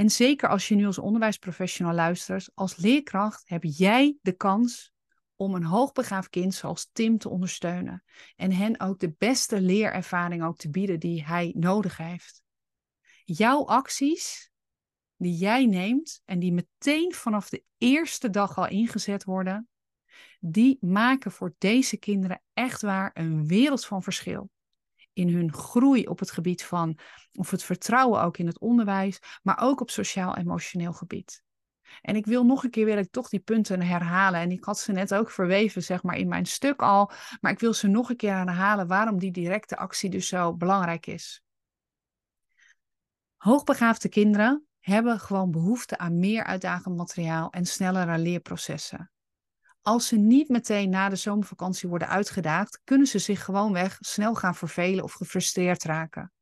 En 0.00 0.10
zeker 0.10 0.48
als 0.48 0.68
je 0.68 0.74
nu 0.74 0.86
als 0.86 0.98
onderwijsprofessional 0.98 1.94
luistert, 1.94 2.50
als 2.54 2.76
leerkracht 2.76 3.42
heb 3.48 3.62
jij 3.64 4.16
de 4.22 4.32
kans 4.32 4.92
om 5.36 5.54
een 5.54 5.64
hoogbegaafd 5.64 6.28
kind 6.28 6.54
zoals 6.54 6.90
Tim 6.92 7.18
te 7.18 7.28
ondersteunen. 7.28 8.04
En 8.36 8.52
hen 8.52 8.80
ook 8.80 8.98
de 8.98 9.14
beste 9.18 9.60
leerervaring 9.60 10.44
ook 10.44 10.56
te 10.56 10.70
bieden 10.70 11.00
die 11.00 11.24
hij 11.24 11.52
nodig 11.56 11.96
heeft. 11.96 12.42
Jouw 13.24 13.66
acties 13.66 14.50
die 15.16 15.34
jij 15.34 15.66
neemt 15.66 16.22
en 16.24 16.38
die 16.38 16.52
meteen 16.52 17.14
vanaf 17.14 17.48
de 17.48 17.64
eerste 17.78 18.30
dag 18.30 18.58
al 18.58 18.68
ingezet 18.68 19.24
worden, 19.24 19.68
die 20.38 20.78
maken 20.80 21.32
voor 21.32 21.54
deze 21.58 21.96
kinderen 21.96 22.42
echt 22.52 22.82
waar 22.82 23.10
een 23.14 23.46
wereld 23.46 23.86
van 23.86 24.02
verschil 24.02 24.50
in 25.20 25.34
hun 25.34 25.52
groei 25.52 26.06
op 26.06 26.18
het 26.18 26.30
gebied 26.30 26.64
van, 26.64 26.98
of 27.32 27.50
het 27.50 27.62
vertrouwen 27.62 28.22
ook 28.22 28.38
in 28.38 28.46
het 28.46 28.58
onderwijs, 28.58 29.18
maar 29.42 29.58
ook 29.60 29.80
op 29.80 29.90
sociaal-emotioneel 29.90 30.92
gebied. 30.92 31.42
En 32.00 32.16
ik 32.16 32.26
wil 32.26 32.44
nog 32.44 32.64
een 32.64 32.70
keer 32.70 32.84
wil 32.84 33.10
toch 33.10 33.28
die 33.28 33.40
punten 33.40 33.82
herhalen. 33.82 34.40
En 34.40 34.50
ik 34.50 34.64
had 34.64 34.78
ze 34.78 34.92
net 34.92 35.14
ook 35.14 35.30
verweven, 35.30 35.82
zeg 35.82 36.02
maar, 36.02 36.16
in 36.16 36.28
mijn 36.28 36.46
stuk 36.46 36.82
al. 36.82 37.10
Maar 37.40 37.52
ik 37.52 37.58
wil 37.58 37.74
ze 37.74 37.88
nog 37.88 38.10
een 38.10 38.16
keer 38.16 38.36
herhalen 38.36 38.86
waarom 38.86 39.18
die 39.18 39.30
directe 39.30 39.76
actie 39.76 40.10
dus 40.10 40.28
zo 40.28 40.54
belangrijk 40.54 41.06
is. 41.06 41.42
Hoogbegaafde 43.36 44.08
kinderen 44.08 44.66
hebben 44.80 45.20
gewoon 45.20 45.50
behoefte 45.50 45.98
aan 45.98 46.18
meer 46.18 46.44
uitdagend 46.44 46.96
materiaal 46.96 47.50
en 47.50 47.64
snellere 47.64 48.18
leerprocessen. 48.18 49.10
Als 49.82 50.06
ze 50.06 50.16
niet 50.16 50.48
meteen 50.48 50.90
na 50.90 51.08
de 51.08 51.16
zomervakantie 51.16 51.88
worden 51.88 52.08
uitgedaagd, 52.08 52.80
kunnen 52.84 53.06
ze 53.06 53.18
zich 53.18 53.44
gewoonweg 53.44 53.96
snel 54.00 54.34
gaan 54.34 54.54
vervelen 54.54 55.04
of 55.04 55.12
gefrustreerd 55.12 55.84
raken. 55.84 56.32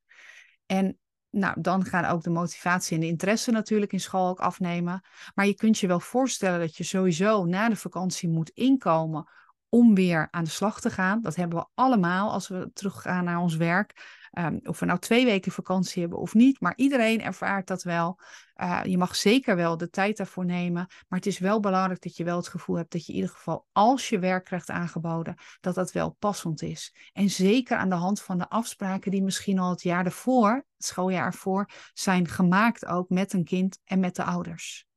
En 0.66 0.98
nou, 1.30 1.60
dan 1.60 1.84
gaan 1.84 2.04
ook 2.04 2.22
de 2.22 2.30
motivatie 2.30 2.94
en 2.94 3.00
de 3.00 3.06
interesse 3.06 3.50
natuurlijk 3.50 3.92
in 3.92 4.00
school 4.00 4.28
ook 4.28 4.40
afnemen. 4.40 5.04
Maar 5.34 5.46
je 5.46 5.54
kunt 5.54 5.78
je 5.78 5.86
wel 5.86 6.00
voorstellen 6.00 6.60
dat 6.60 6.76
je 6.76 6.84
sowieso 6.84 7.44
na 7.44 7.68
de 7.68 7.76
vakantie 7.76 8.28
moet 8.28 8.50
inkomen 8.50 9.28
om 9.68 9.94
weer 9.94 10.28
aan 10.30 10.44
de 10.44 10.50
slag 10.50 10.80
te 10.80 10.90
gaan. 10.90 11.22
Dat 11.22 11.36
hebben 11.36 11.58
we 11.58 11.66
allemaal 11.74 12.32
als 12.32 12.48
we 12.48 12.70
teruggaan 12.72 13.24
naar 13.24 13.38
ons 13.38 13.56
werk. 13.56 14.16
Um, 14.38 14.60
of 14.62 14.78
we 14.78 14.86
nou 14.86 14.98
twee 14.98 15.24
weken 15.24 15.52
vakantie 15.52 16.00
hebben 16.00 16.18
of 16.18 16.34
niet, 16.34 16.60
maar 16.60 16.72
iedereen 16.76 17.22
ervaart 17.22 17.66
dat 17.66 17.82
wel. 17.82 18.20
Uh, 18.56 18.80
je 18.82 18.98
mag 18.98 19.16
zeker 19.16 19.56
wel 19.56 19.76
de 19.76 19.90
tijd 19.90 20.16
daarvoor 20.16 20.44
nemen, 20.44 20.86
maar 21.08 21.18
het 21.18 21.26
is 21.26 21.38
wel 21.38 21.60
belangrijk 21.60 22.02
dat 22.02 22.16
je 22.16 22.24
wel 22.24 22.36
het 22.36 22.48
gevoel 22.48 22.76
hebt 22.76 22.92
dat 22.92 23.06
je 23.06 23.12
in 23.12 23.18
ieder 23.18 23.34
geval, 23.34 23.66
als 23.72 24.08
je 24.08 24.18
werk 24.18 24.44
krijgt 24.44 24.70
aangeboden, 24.70 25.34
dat 25.60 25.74
dat 25.74 25.92
wel 25.92 26.10
passend 26.10 26.62
is. 26.62 26.94
En 27.12 27.30
zeker 27.30 27.76
aan 27.76 27.88
de 27.88 27.94
hand 27.94 28.22
van 28.22 28.38
de 28.38 28.48
afspraken 28.48 29.10
die 29.10 29.22
misschien 29.22 29.58
al 29.58 29.70
het 29.70 29.82
jaar 29.82 30.04
ervoor, 30.04 30.50
het 30.50 30.84
schooljaar 30.84 31.26
ervoor, 31.26 31.70
zijn 31.92 32.28
gemaakt 32.28 32.86
ook 32.86 33.08
met 33.08 33.32
een 33.32 33.44
kind 33.44 33.78
en 33.84 34.00
met 34.00 34.16
de 34.16 34.24
ouders. 34.24 34.87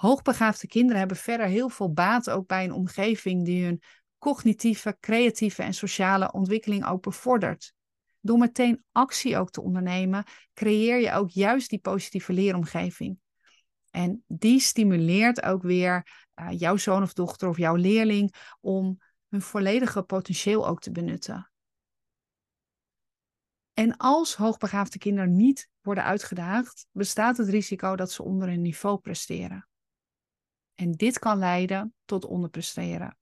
Hoogbegaafde 0.00 0.66
kinderen 0.66 0.98
hebben 0.98 1.16
verder 1.16 1.46
heel 1.46 1.68
veel 1.68 1.92
baat 1.92 2.30
ook 2.30 2.46
bij 2.46 2.64
een 2.64 2.72
omgeving 2.72 3.44
die 3.44 3.64
hun 3.64 3.82
cognitieve, 4.18 4.96
creatieve 5.00 5.62
en 5.62 5.74
sociale 5.74 6.32
ontwikkeling 6.32 6.86
ook 6.86 7.02
bevordert. 7.02 7.72
Door 8.20 8.38
meteen 8.38 8.84
actie 8.92 9.36
ook 9.36 9.50
te 9.50 9.60
ondernemen, 9.60 10.24
creëer 10.54 11.00
je 11.00 11.12
ook 11.12 11.30
juist 11.30 11.70
die 11.70 11.78
positieve 11.78 12.32
leeromgeving. 12.32 13.18
En 13.90 14.24
die 14.26 14.60
stimuleert 14.60 15.42
ook 15.42 15.62
weer 15.62 16.06
uh, 16.34 16.48
jouw 16.58 16.76
zoon 16.76 17.02
of 17.02 17.12
dochter 17.12 17.48
of 17.48 17.56
jouw 17.56 17.74
leerling 17.74 18.34
om 18.60 19.00
hun 19.28 19.42
volledige 19.42 20.02
potentieel 20.02 20.68
ook 20.68 20.80
te 20.80 20.90
benutten. 20.90 21.50
En 23.72 23.96
als 23.96 24.36
hoogbegaafde 24.36 24.98
kinderen 24.98 25.36
niet 25.36 25.68
worden 25.80 26.04
uitgedaagd, 26.04 26.86
bestaat 26.92 27.36
het 27.36 27.48
risico 27.48 27.96
dat 27.96 28.12
ze 28.12 28.22
onder 28.22 28.48
hun 28.48 28.62
niveau 28.62 28.98
presteren. 28.98 29.69
En 30.74 30.92
dit 30.92 31.18
kan 31.18 31.38
leiden 31.38 31.94
tot 32.04 32.24
onderpresteren. 32.24 33.16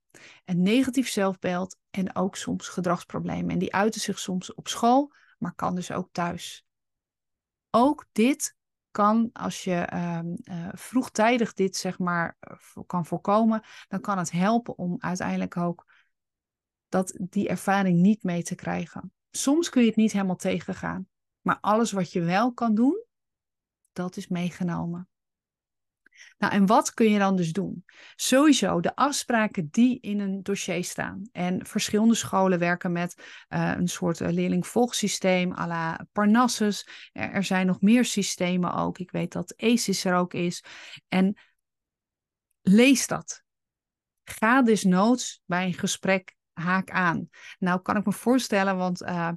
Een 0.45 0.61
negatief 0.61 1.09
zelfbeeld 1.09 1.77
en 1.89 2.15
ook 2.15 2.35
soms 2.35 2.67
gedragsproblemen. 2.67 3.51
En 3.51 3.59
die 3.59 3.73
uiten 3.73 4.01
zich 4.01 4.19
soms 4.19 4.53
op 4.53 4.67
school, 4.67 5.13
maar 5.37 5.55
kan 5.55 5.75
dus 5.75 5.91
ook 5.91 6.09
thuis. 6.11 6.65
Ook 7.69 8.05
dit 8.11 8.57
kan, 8.91 9.29
als 9.33 9.63
je 9.63 9.89
uh, 9.93 10.19
uh, 10.43 10.69
vroegtijdig 10.71 11.53
dit 11.53 11.75
zeg 11.75 11.99
maar 11.99 12.37
eh, 12.39 12.57
kan 12.85 13.05
voorkomen, 13.05 13.61
dan 13.87 14.01
kan 14.01 14.17
het 14.17 14.31
helpen 14.31 14.77
om 14.77 14.95
uiteindelijk 14.99 15.57
ook 15.57 15.85
dat 16.87 17.19
die 17.29 17.47
ervaring 17.47 17.99
niet 17.99 18.23
mee 18.23 18.43
te 18.43 18.55
krijgen. 18.55 19.13
Soms 19.31 19.69
kun 19.69 19.81
je 19.81 19.87
het 19.87 19.95
niet 19.95 20.11
helemaal 20.11 20.35
tegengaan, 20.35 21.07
maar 21.41 21.57
alles 21.61 21.91
wat 21.91 22.11
je 22.11 22.21
wel 22.21 22.53
kan 22.53 22.75
doen, 22.75 23.03
dat 23.91 24.17
is 24.17 24.27
meegenomen. 24.27 25.09
Nou, 26.37 26.53
en 26.53 26.65
wat 26.65 26.93
kun 26.93 27.11
je 27.11 27.19
dan 27.19 27.35
dus 27.35 27.51
doen? 27.51 27.85
Sowieso 28.15 28.79
de 28.79 28.95
afspraken 28.95 29.67
die 29.71 29.99
in 29.99 30.19
een 30.19 30.43
dossier 30.43 30.83
staan. 30.83 31.29
En 31.31 31.65
verschillende 31.65 32.15
scholen 32.15 32.59
werken 32.59 32.91
met 32.91 33.45
uh, 33.49 33.73
een 33.77 33.87
soort 33.87 34.19
uh, 34.19 34.29
leerlingvolgsysteem 34.29 35.53
à 35.53 35.67
la 35.67 36.07
Parnassus. 36.11 36.87
Er, 37.11 37.43
zijn 37.43 37.67
nog 37.67 37.81
meer 37.81 38.05
systemen 38.05 38.73
ook. 38.73 38.97
Ik 38.97 39.11
weet 39.11 39.31
dat 39.31 39.53
ACES 39.57 40.05
er 40.05 40.15
ook 40.15 40.33
is. 40.33 40.63
En 41.07 41.37
lees 42.61 43.07
dat. 43.07 43.43
Ga 44.23 44.61
desnoods 44.61 45.41
bij 45.45 45.65
een 45.65 45.73
gesprek 45.73 46.37
haak 46.53 46.89
aan. 46.89 47.29
Nou 47.59 47.81
kan 47.81 47.97
ik 47.97 48.05
me 48.05 48.11
voorstellen, 48.11 48.77
want 48.77 49.01
uh, 49.01 49.31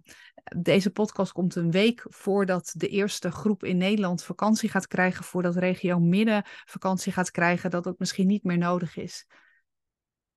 deze 0.56 0.90
podcast 0.90 1.32
komt 1.32 1.54
een 1.54 1.70
week 1.70 2.04
voordat 2.08 2.72
de 2.76 2.88
eerste 2.88 3.30
groep 3.30 3.64
in 3.64 3.76
Nederland 3.76 4.24
vakantie 4.24 4.68
gaat 4.68 4.86
krijgen, 4.86 5.24
voordat 5.24 5.56
regio 5.56 5.98
Midden 6.00 6.42
vakantie 6.64 7.12
gaat 7.12 7.30
krijgen, 7.30 7.70
dat 7.70 7.84
het 7.84 7.98
misschien 7.98 8.26
niet 8.26 8.44
meer 8.44 8.58
nodig 8.58 8.96
is. 8.96 9.26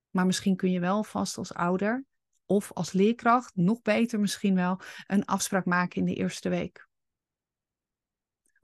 Maar 0.10 0.26
misschien 0.26 0.56
kun 0.56 0.72
je 0.72 0.80
wel 0.80 1.04
vast 1.04 1.38
als 1.38 1.54
ouder 1.54 2.06
of 2.46 2.74
als 2.74 2.92
leerkracht, 2.92 3.56
nog 3.56 3.82
beter 3.82 4.20
misschien 4.20 4.56
wel, 4.56 4.80
een 5.08 5.26
afspraak 5.26 5.66
maken 5.66 6.00
in 6.00 6.06
de 6.06 6.16
eerste 6.16 6.50
week 6.50 6.88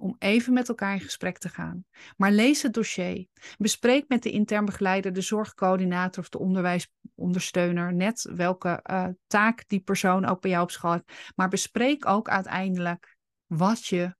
om 0.01 0.15
even 0.19 0.53
met 0.53 0.69
elkaar 0.69 0.93
in 0.93 0.99
gesprek 0.99 1.37
te 1.37 1.49
gaan. 1.49 1.85
Maar 2.17 2.31
lees 2.31 2.61
het 2.61 2.73
dossier. 2.73 3.27
Bespreek 3.57 4.07
met 4.07 4.23
de 4.23 4.31
intern 4.31 4.65
begeleider, 4.65 5.13
de 5.13 5.21
zorgcoördinator 5.21 6.23
of 6.23 6.29
de 6.29 6.39
onderwijsondersteuner 6.39 7.93
net 7.93 8.29
welke 8.35 8.83
uh, 8.91 9.07
taak 9.27 9.67
die 9.67 9.79
persoon 9.79 10.25
ook 10.25 10.41
bij 10.41 10.51
jou 10.51 10.63
op 10.63 10.71
school 10.71 10.91
heeft. 10.91 11.33
Maar 11.35 11.49
bespreek 11.49 12.05
ook 12.05 12.29
uiteindelijk 12.29 13.17
wat 13.45 13.85
je 13.85 14.15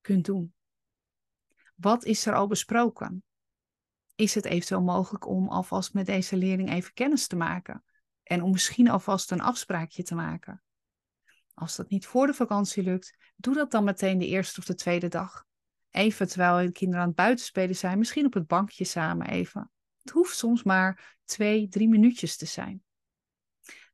kunt 0.00 0.24
doen. 0.24 0.54
Wat 1.74 2.04
is 2.04 2.26
er 2.26 2.34
al 2.34 2.46
besproken? 2.46 3.24
Is 4.14 4.34
het 4.34 4.44
eventueel 4.44 4.82
mogelijk 4.82 5.26
om 5.26 5.48
alvast 5.48 5.94
met 5.94 6.06
deze 6.06 6.36
leerling 6.36 6.70
even 6.70 6.92
kennis 6.92 7.26
te 7.26 7.36
maken? 7.36 7.84
En 8.22 8.42
om 8.42 8.50
misschien 8.50 8.90
alvast 8.90 9.30
een 9.30 9.40
afspraakje 9.40 10.02
te 10.02 10.14
maken? 10.14 10.63
Als 11.54 11.76
dat 11.76 11.88
niet 11.88 12.06
voor 12.06 12.26
de 12.26 12.34
vakantie 12.34 12.82
lukt, 12.82 13.16
doe 13.36 13.54
dat 13.54 13.70
dan 13.70 13.84
meteen 13.84 14.18
de 14.18 14.26
eerste 14.26 14.60
of 14.60 14.66
de 14.66 14.74
tweede 14.74 15.08
dag. 15.08 15.44
Even 15.90 16.28
terwijl 16.28 16.66
de 16.66 16.72
kinderen 16.72 17.00
aan 17.00 17.08
het 17.08 17.16
buitenspelen 17.16 17.76
zijn, 17.76 17.98
misschien 17.98 18.26
op 18.26 18.34
het 18.34 18.46
bankje 18.46 18.84
samen 18.84 19.26
even. 19.26 19.70
Het 20.02 20.12
hoeft 20.12 20.36
soms 20.36 20.62
maar 20.62 21.16
twee, 21.24 21.68
drie 21.68 21.88
minuutjes 21.88 22.36
te 22.36 22.46
zijn. 22.46 22.82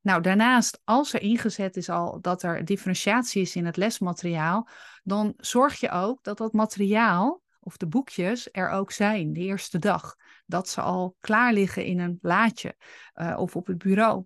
Nou, 0.00 0.22
daarnaast, 0.22 0.80
als 0.84 1.12
er 1.12 1.22
ingezet 1.22 1.76
is 1.76 1.88
al 1.88 2.20
dat 2.20 2.42
er 2.42 2.64
differentiatie 2.64 3.42
is 3.42 3.56
in 3.56 3.66
het 3.66 3.76
lesmateriaal, 3.76 4.68
dan 5.02 5.34
zorg 5.36 5.80
je 5.80 5.90
ook 5.90 6.22
dat 6.22 6.38
dat 6.38 6.52
materiaal 6.52 7.42
of 7.60 7.76
de 7.76 7.86
boekjes 7.86 8.48
er 8.52 8.68
ook 8.68 8.92
zijn 8.92 9.32
de 9.32 9.40
eerste 9.40 9.78
dag. 9.78 10.16
Dat 10.46 10.68
ze 10.68 10.80
al 10.80 11.16
klaar 11.20 11.52
liggen 11.52 11.84
in 11.84 11.98
een 11.98 12.18
laadje 12.20 12.76
uh, 13.14 13.38
of 13.38 13.56
op 13.56 13.66
het 13.66 13.78
bureau. 13.78 14.24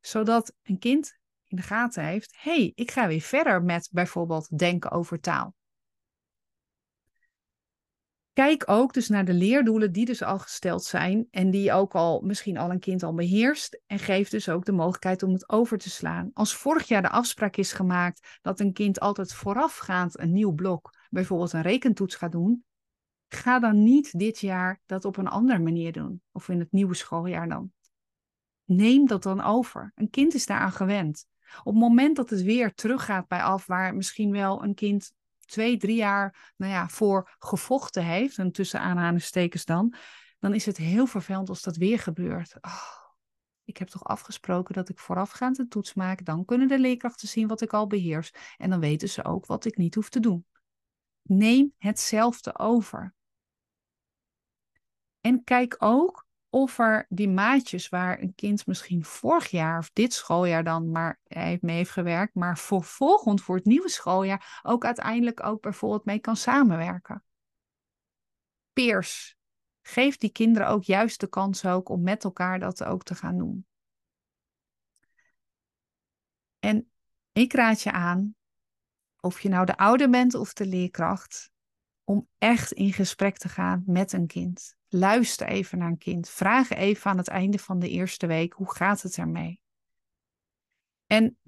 Zodat 0.00 0.54
een 0.62 0.78
kind 0.78 1.17
in 1.48 1.56
de 1.56 1.62
gaten 1.62 2.04
heeft: 2.04 2.36
hey, 2.38 2.72
ik 2.74 2.90
ga 2.90 3.06
weer 3.06 3.20
verder 3.20 3.62
met 3.62 3.88
bijvoorbeeld 3.92 4.58
denken 4.58 4.90
over 4.90 5.20
taal. 5.20 5.56
Kijk 8.32 8.62
ook 8.66 8.92
dus 8.92 9.08
naar 9.08 9.24
de 9.24 9.32
leerdoelen 9.32 9.92
die 9.92 10.04
dus 10.04 10.22
al 10.22 10.38
gesteld 10.38 10.84
zijn 10.84 11.26
en 11.30 11.50
die 11.50 11.72
ook 11.72 11.94
al 11.94 12.20
misschien 12.20 12.58
al 12.58 12.70
een 12.70 12.78
kind 12.78 13.02
al 13.02 13.14
beheerst 13.14 13.82
en 13.86 13.98
geef 13.98 14.28
dus 14.28 14.48
ook 14.48 14.64
de 14.64 14.72
mogelijkheid 14.72 15.22
om 15.22 15.32
het 15.32 15.48
over 15.48 15.78
te 15.78 15.90
slaan. 15.90 16.30
Als 16.32 16.54
vorig 16.54 16.88
jaar 16.88 17.02
de 17.02 17.08
afspraak 17.08 17.56
is 17.56 17.72
gemaakt 17.72 18.38
dat 18.42 18.60
een 18.60 18.72
kind 18.72 19.00
altijd 19.00 19.32
voorafgaand 19.32 20.18
een 20.18 20.32
nieuw 20.32 20.52
blok, 20.52 20.90
bijvoorbeeld 21.10 21.52
een 21.52 21.62
rekentoets 21.62 22.14
gaat 22.14 22.32
doen, 22.32 22.64
ga 23.28 23.58
dan 23.58 23.82
niet 23.82 24.18
dit 24.18 24.38
jaar 24.38 24.80
dat 24.86 25.04
op 25.04 25.16
een 25.16 25.28
andere 25.28 25.58
manier 25.58 25.92
doen 25.92 26.22
of 26.32 26.48
in 26.48 26.58
het 26.58 26.72
nieuwe 26.72 26.94
schooljaar 26.94 27.48
dan. 27.48 27.72
Neem 28.64 29.06
dat 29.06 29.22
dan 29.22 29.40
over. 29.40 29.92
Een 29.94 30.10
kind 30.10 30.34
is 30.34 30.46
daaraan 30.46 30.72
gewend. 30.72 31.26
Op 31.58 31.72
het 31.72 31.82
moment 31.82 32.16
dat 32.16 32.30
het 32.30 32.42
weer 32.42 32.74
teruggaat 32.74 33.28
bij 33.28 33.42
af, 33.42 33.66
waar 33.66 33.94
misschien 33.94 34.30
wel 34.30 34.62
een 34.62 34.74
kind 34.74 35.12
twee, 35.44 35.76
drie 35.76 35.96
jaar 35.96 36.52
nou 36.56 36.72
ja, 36.72 36.88
voor 36.88 37.34
gevochten 37.38 38.04
heeft, 38.04 38.38
en 38.38 38.52
tussen 38.52 38.80
aanhalingstekens 38.80 39.64
dan, 39.64 39.94
dan 40.38 40.54
is 40.54 40.66
het 40.66 40.76
heel 40.76 41.06
vervelend 41.06 41.48
als 41.48 41.62
dat 41.62 41.76
weer 41.76 41.98
gebeurt. 41.98 42.56
Oh, 42.60 42.98
ik 43.64 43.76
heb 43.76 43.88
toch 43.88 44.04
afgesproken 44.04 44.74
dat 44.74 44.88
ik 44.88 44.98
voorafgaand 44.98 45.58
een 45.58 45.68
toets 45.68 45.94
maak, 45.94 46.24
dan 46.24 46.44
kunnen 46.44 46.68
de 46.68 46.78
leerkrachten 46.78 47.28
zien 47.28 47.48
wat 47.48 47.60
ik 47.60 47.72
al 47.72 47.86
beheers 47.86 48.30
en 48.56 48.70
dan 48.70 48.80
weten 48.80 49.08
ze 49.08 49.24
ook 49.24 49.46
wat 49.46 49.64
ik 49.64 49.76
niet 49.76 49.94
hoef 49.94 50.08
te 50.08 50.20
doen. 50.20 50.46
Neem 51.22 51.74
hetzelfde 51.78 52.58
over. 52.58 53.14
En 55.20 55.44
kijk 55.44 55.76
ook 55.78 56.27
of 56.50 56.78
er 56.78 57.06
die 57.08 57.28
maatjes 57.28 57.88
waar 57.88 58.20
een 58.20 58.34
kind 58.34 58.66
misschien 58.66 59.04
vorig 59.04 59.50
jaar 59.50 59.78
of 59.78 59.90
dit 59.92 60.12
schooljaar 60.12 60.64
dan 60.64 60.90
maar 60.90 61.20
mee 61.60 61.76
heeft 61.76 61.90
gewerkt, 61.90 62.34
maar 62.34 62.58
vervolgens 62.58 63.42
voor 63.42 63.56
het 63.56 63.64
nieuwe 63.64 63.88
schooljaar 63.88 64.60
ook 64.62 64.84
uiteindelijk 64.84 65.44
ook 65.44 65.62
bijvoorbeeld 65.62 66.04
mee 66.04 66.18
kan 66.18 66.36
samenwerken. 66.36 67.24
Peers. 68.72 69.36
Geef 69.82 70.16
die 70.16 70.32
kinderen 70.32 70.68
ook 70.68 70.82
juist 70.84 71.20
de 71.20 71.28
kans 71.28 71.64
ook 71.64 71.88
om 71.88 72.02
met 72.02 72.24
elkaar 72.24 72.58
dat 72.58 72.84
ook 72.84 73.02
te 73.02 73.14
gaan 73.14 73.38
doen. 73.38 73.66
En 76.58 76.90
ik 77.32 77.52
raad 77.52 77.82
je 77.82 77.92
aan, 77.92 78.34
of 79.20 79.40
je 79.40 79.48
nou 79.48 79.66
de 79.66 79.76
ouder 79.76 80.10
bent 80.10 80.34
of 80.34 80.52
de 80.52 80.66
leerkracht, 80.66 81.50
om 82.04 82.28
echt 82.38 82.72
in 82.72 82.92
gesprek 82.92 83.38
te 83.38 83.48
gaan 83.48 83.82
met 83.86 84.12
een 84.12 84.26
kind. 84.26 84.77
Luister 84.88 85.46
even 85.46 85.78
naar 85.78 85.88
een 85.88 85.98
kind. 85.98 86.28
Vraag 86.28 86.70
even 86.70 87.10
aan 87.10 87.18
het 87.18 87.28
einde 87.28 87.58
van 87.58 87.78
de 87.78 87.88
eerste 87.88 88.26
week: 88.26 88.52
hoe 88.52 88.74
gaat 88.74 89.02
het 89.02 89.16
ermee? 89.16 89.60
En 91.06 91.38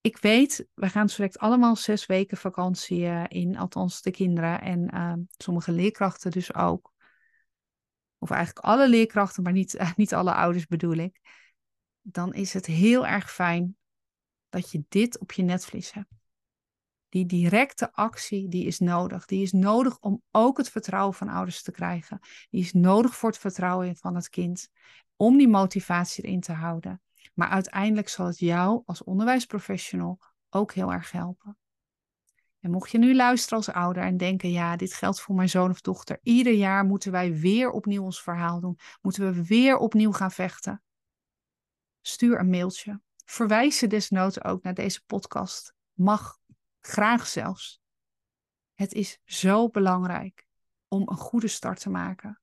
ik 0.00 0.16
weet, 0.16 0.66
we 0.74 0.88
gaan 0.88 1.06
direct 1.06 1.38
allemaal 1.38 1.76
zes 1.76 2.06
weken 2.06 2.36
vakantie 2.36 3.00
uh, 3.00 3.24
in, 3.28 3.56
althans 3.56 4.02
de 4.02 4.10
kinderen 4.10 4.60
en 4.60 4.94
uh, 4.94 5.12
sommige 5.28 5.72
leerkrachten 5.72 6.30
dus 6.30 6.54
ook. 6.54 6.92
Of 8.18 8.30
eigenlijk 8.30 8.66
alle 8.66 8.88
leerkrachten, 8.88 9.42
maar 9.42 9.52
niet, 9.52 9.78
niet 9.96 10.14
alle 10.14 10.34
ouders 10.34 10.66
bedoel 10.66 10.96
ik. 10.96 11.20
Dan 12.00 12.34
is 12.34 12.52
het 12.52 12.66
heel 12.66 13.06
erg 13.06 13.32
fijn 13.32 13.76
dat 14.48 14.70
je 14.70 14.84
dit 14.88 15.18
op 15.18 15.32
je 15.32 15.42
netvlies 15.42 15.92
hebt. 15.92 16.15
Die 17.16 17.26
directe 17.26 17.92
actie, 17.92 18.48
die 18.48 18.66
is 18.66 18.78
nodig. 18.78 19.26
Die 19.26 19.42
is 19.42 19.52
nodig 19.52 19.98
om 20.00 20.22
ook 20.30 20.56
het 20.56 20.70
vertrouwen 20.70 21.14
van 21.14 21.28
ouders 21.28 21.62
te 21.62 21.70
krijgen. 21.70 22.18
Die 22.50 22.60
is 22.60 22.72
nodig 22.72 23.16
voor 23.16 23.28
het 23.28 23.38
vertrouwen 23.38 23.96
van 23.96 24.14
het 24.14 24.28
kind. 24.28 24.68
Om 25.16 25.36
die 25.36 25.48
motivatie 25.48 26.24
erin 26.24 26.40
te 26.40 26.52
houden. 26.52 27.02
Maar 27.34 27.48
uiteindelijk 27.48 28.08
zal 28.08 28.26
het 28.26 28.38
jou 28.38 28.82
als 28.86 29.04
onderwijsprofessional 29.04 30.18
ook 30.50 30.72
heel 30.72 30.92
erg 30.92 31.12
helpen. 31.12 31.58
En 32.60 32.70
mocht 32.70 32.90
je 32.90 32.98
nu 32.98 33.14
luisteren 33.14 33.58
als 33.58 33.70
ouder 33.70 34.02
en 34.02 34.16
denken, 34.16 34.50
ja, 34.50 34.76
dit 34.76 34.94
geldt 34.94 35.20
voor 35.20 35.34
mijn 35.34 35.48
zoon 35.48 35.70
of 35.70 35.80
dochter. 35.80 36.18
Ieder 36.22 36.52
jaar 36.52 36.84
moeten 36.84 37.12
wij 37.12 37.36
weer 37.36 37.70
opnieuw 37.70 38.02
ons 38.02 38.22
verhaal 38.22 38.60
doen. 38.60 38.78
Moeten 39.00 39.34
we 39.34 39.46
weer 39.46 39.76
opnieuw 39.76 40.12
gaan 40.12 40.32
vechten. 40.32 40.82
Stuur 42.00 42.38
een 42.38 42.50
mailtje. 42.50 43.00
Verwijs 43.24 43.78
ze 43.78 43.86
desnoods 43.86 44.44
ook 44.44 44.62
naar 44.62 44.74
deze 44.74 45.04
podcast. 45.06 45.74
Mag, 45.92 46.38
graag 46.86 47.26
zelfs. 47.26 47.80
Het 48.74 48.92
is 48.92 49.18
zo 49.24 49.68
belangrijk 49.68 50.46
om 50.88 51.08
een 51.08 51.16
goede 51.16 51.48
start 51.48 51.80
te 51.80 51.90
maken. 51.90 52.40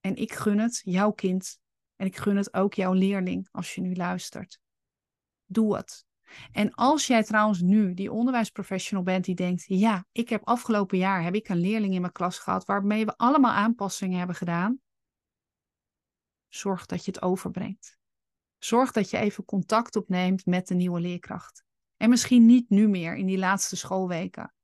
En 0.00 0.16
ik 0.16 0.32
gun 0.32 0.58
het 0.58 0.80
jouw 0.84 1.12
kind 1.12 1.60
en 1.96 2.06
ik 2.06 2.16
gun 2.16 2.36
het 2.36 2.54
ook 2.54 2.74
jouw 2.74 2.92
leerling 2.92 3.48
als 3.50 3.74
je 3.74 3.80
nu 3.80 3.94
luistert. 3.94 4.60
Doe 5.44 5.76
het. 5.76 6.06
En 6.52 6.74
als 6.74 7.06
jij 7.06 7.22
trouwens 7.22 7.60
nu 7.60 7.94
die 7.94 8.12
onderwijsprofessional 8.12 9.04
bent 9.04 9.24
die 9.24 9.34
denkt, 9.34 9.64
ja, 9.66 10.06
ik 10.12 10.28
heb 10.28 10.44
afgelopen 10.44 10.98
jaar 10.98 11.22
heb 11.22 11.34
ik 11.34 11.48
een 11.48 11.60
leerling 11.60 11.94
in 11.94 12.00
mijn 12.00 12.12
klas 12.12 12.38
gehad 12.38 12.64
waarmee 12.64 13.04
we 13.04 13.16
allemaal 13.16 13.52
aanpassingen 13.52 14.18
hebben 14.18 14.36
gedaan. 14.36 14.80
Zorg 16.48 16.86
dat 16.86 17.04
je 17.04 17.10
het 17.10 17.22
overbrengt. 17.22 17.98
Zorg 18.58 18.92
dat 18.92 19.10
je 19.10 19.18
even 19.18 19.44
contact 19.44 19.96
opneemt 19.96 20.46
met 20.46 20.66
de 20.66 20.74
nieuwe 20.74 21.00
leerkracht. 21.00 21.64
En 22.02 22.10
misschien 22.10 22.46
niet 22.46 22.70
nu 22.70 22.88
meer 22.88 23.16
in 23.16 23.26
die 23.26 23.38
laatste 23.38 23.76
schoolweken. 23.76 24.54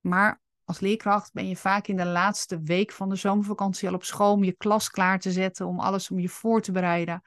Maar 0.00 0.42
als 0.64 0.80
leerkracht 0.80 1.32
ben 1.32 1.48
je 1.48 1.56
vaak 1.56 1.86
in 1.86 1.96
de 1.96 2.06
laatste 2.06 2.60
week 2.60 2.92
van 2.92 3.08
de 3.08 3.16
zomervakantie 3.16 3.88
al 3.88 3.94
op 3.94 4.04
school 4.04 4.32
om 4.32 4.44
je 4.44 4.52
klas 4.52 4.90
klaar 4.90 5.18
te 5.18 5.32
zetten, 5.32 5.66
om 5.66 5.80
alles 5.80 6.10
om 6.10 6.18
je 6.18 6.28
voor 6.28 6.62
te 6.62 6.72
bereiden. 6.72 7.22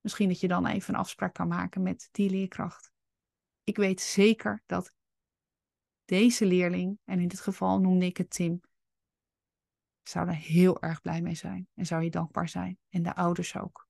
Misschien 0.00 0.28
dat 0.28 0.40
je 0.40 0.48
dan 0.48 0.66
even 0.66 0.94
een 0.94 1.00
afspraak 1.00 1.34
kan 1.34 1.48
maken 1.48 1.82
met 1.82 2.08
die 2.10 2.30
leerkracht. 2.30 2.90
Ik 3.64 3.76
weet 3.76 4.00
zeker 4.00 4.62
dat 4.66 4.92
deze 6.04 6.46
leerling, 6.46 6.98
en 7.04 7.20
in 7.20 7.28
dit 7.28 7.40
geval 7.40 7.80
noemde 7.80 8.06
ik 8.06 8.16
het 8.16 8.30
Tim, 8.30 8.60
zou 10.02 10.28
er 10.28 10.34
heel 10.34 10.82
erg 10.82 11.00
blij 11.00 11.20
mee 11.20 11.34
zijn 11.34 11.68
en 11.74 11.86
zou 11.86 12.02
je 12.02 12.10
dankbaar 12.10 12.48
zijn. 12.48 12.78
En 12.88 13.02
de 13.02 13.14
ouders 13.14 13.56
ook. 13.56 13.88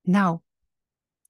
Nou, 0.00 0.40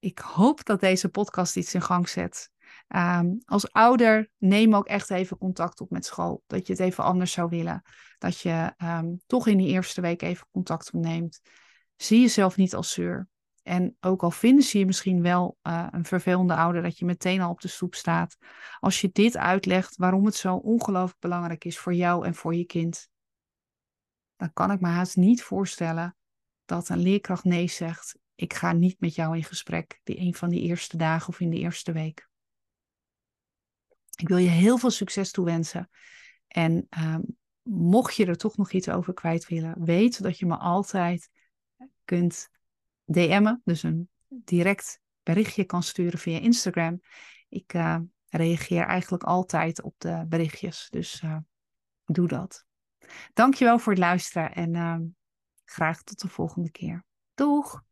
ik 0.07 0.19
hoop 0.19 0.65
dat 0.65 0.79
deze 0.79 1.09
podcast 1.09 1.57
iets 1.57 1.73
in 1.73 1.81
gang 1.81 2.09
zet. 2.09 2.51
Um, 2.95 3.37
als 3.45 3.71
ouder, 3.71 4.29
neem 4.37 4.75
ook 4.75 4.87
echt 4.87 5.09
even 5.09 5.37
contact 5.37 5.81
op 5.81 5.89
met 5.89 6.05
school. 6.05 6.43
Dat 6.47 6.67
je 6.67 6.73
het 6.73 6.81
even 6.81 7.03
anders 7.03 7.31
zou 7.31 7.49
willen. 7.49 7.81
Dat 8.17 8.39
je 8.39 8.73
um, 8.83 9.17
toch 9.25 9.47
in 9.47 9.57
die 9.57 9.67
eerste 9.67 10.01
week 10.01 10.21
even 10.21 10.47
contact 10.51 10.93
opneemt. 10.93 11.41
Zie 11.95 12.21
jezelf 12.21 12.57
niet 12.57 12.75
als 12.75 12.91
zeur. 12.91 13.27
En 13.63 13.97
ook 13.99 14.23
al 14.23 14.31
vinden 14.31 14.63
ze 14.63 14.79
je 14.79 14.85
misschien 14.85 15.21
wel 15.21 15.57
uh, 15.63 15.87
een 15.91 16.05
vervelende 16.05 16.55
ouder, 16.55 16.81
dat 16.81 16.97
je 16.97 17.05
meteen 17.05 17.41
al 17.41 17.51
op 17.51 17.61
de 17.61 17.67
stoep 17.67 17.95
staat. 17.95 18.37
Als 18.79 19.01
je 19.01 19.09
dit 19.11 19.37
uitlegt 19.37 19.95
waarom 19.95 20.25
het 20.25 20.35
zo 20.35 20.55
ongelooflijk 20.55 21.19
belangrijk 21.19 21.65
is 21.65 21.77
voor 21.77 21.93
jou 21.93 22.25
en 22.25 22.35
voor 22.35 22.55
je 22.55 22.65
kind, 22.65 23.09
dan 24.35 24.53
kan 24.53 24.71
ik 24.71 24.79
me 24.79 24.87
haast 24.87 25.15
niet 25.15 25.43
voorstellen 25.43 26.15
dat 26.65 26.89
een 26.89 26.99
leerkracht 26.99 27.43
nee 27.43 27.67
zegt. 27.67 28.17
Ik 28.37 28.53
ga 28.53 28.71
niet 28.71 28.99
met 28.99 29.15
jou 29.15 29.35
in 29.35 29.43
gesprek, 29.43 29.99
die 30.03 30.19
een 30.19 30.35
van 30.35 30.49
die 30.49 30.61
eerste 30.61 30.97
dagen 30.97 31.27
of 31.27 31.39
in 31.39 31.49
de 31.49 31.57
eerste 31.57 31.91
week. 31.91 32.29
Ik 34.15 34.27
wil 34.27 34.37
je 34.37 34.49
heel 34.49 34.77
veel 34.77 34.91
succes 34.91 35.31
toewensen. 35.31 35.89
En 36.47 36.87
um, 36.99 37.37
mocht 37.61 38.15
je 38.15 38.25
er 38.25 38.37
toch 38.37 38.57
nog 38.57 38.71
iets 38.71 38.89
over 38.89 39.13
kwijt 39.13 39.47
willen, 39.47 39.83
weet 39.83 40.21
dat 40.21 40.39
je 40.39 40.45
me 40.45 40.57
altijd 40.57 41.29
kunt 42.05 42.49
DM'en. 43.05 43.61
Dus 43.63 43.83
een 43.83 44.09
direct 44.27 44.99
berichtje 45.23 45.63
kan 45.63 45.83
sturen 45.83 46.19
via 46.19 46.39
Instagram. 46.39 47.01
Ik 47.49 47.73
uh, 47.73 47.99
reageer 48.27 48.85
eigenlijk 48.85 49.23
altijd 49.23 49.81
op 49.81 49.95
de 49.97 50.25
berichtjes. 50.27 50.87
Dus 50.89 51.21
uh, 51.21 51.37
doe 52.05 52.27
dat. 52.27 52.65
Dankjewel 53.33 53.79
voor 53.79 53.93
het 53.93 54.01
luisteren 54.01 54.53
en 54.53 54.73
uh, 54.73 54.97
graag 55.65 56.03
tot 56.03 56.21
de 56.21 56.27
volgende 56.27 56.71
keer. 56.71 57.05
Doeg! 57.33 57.85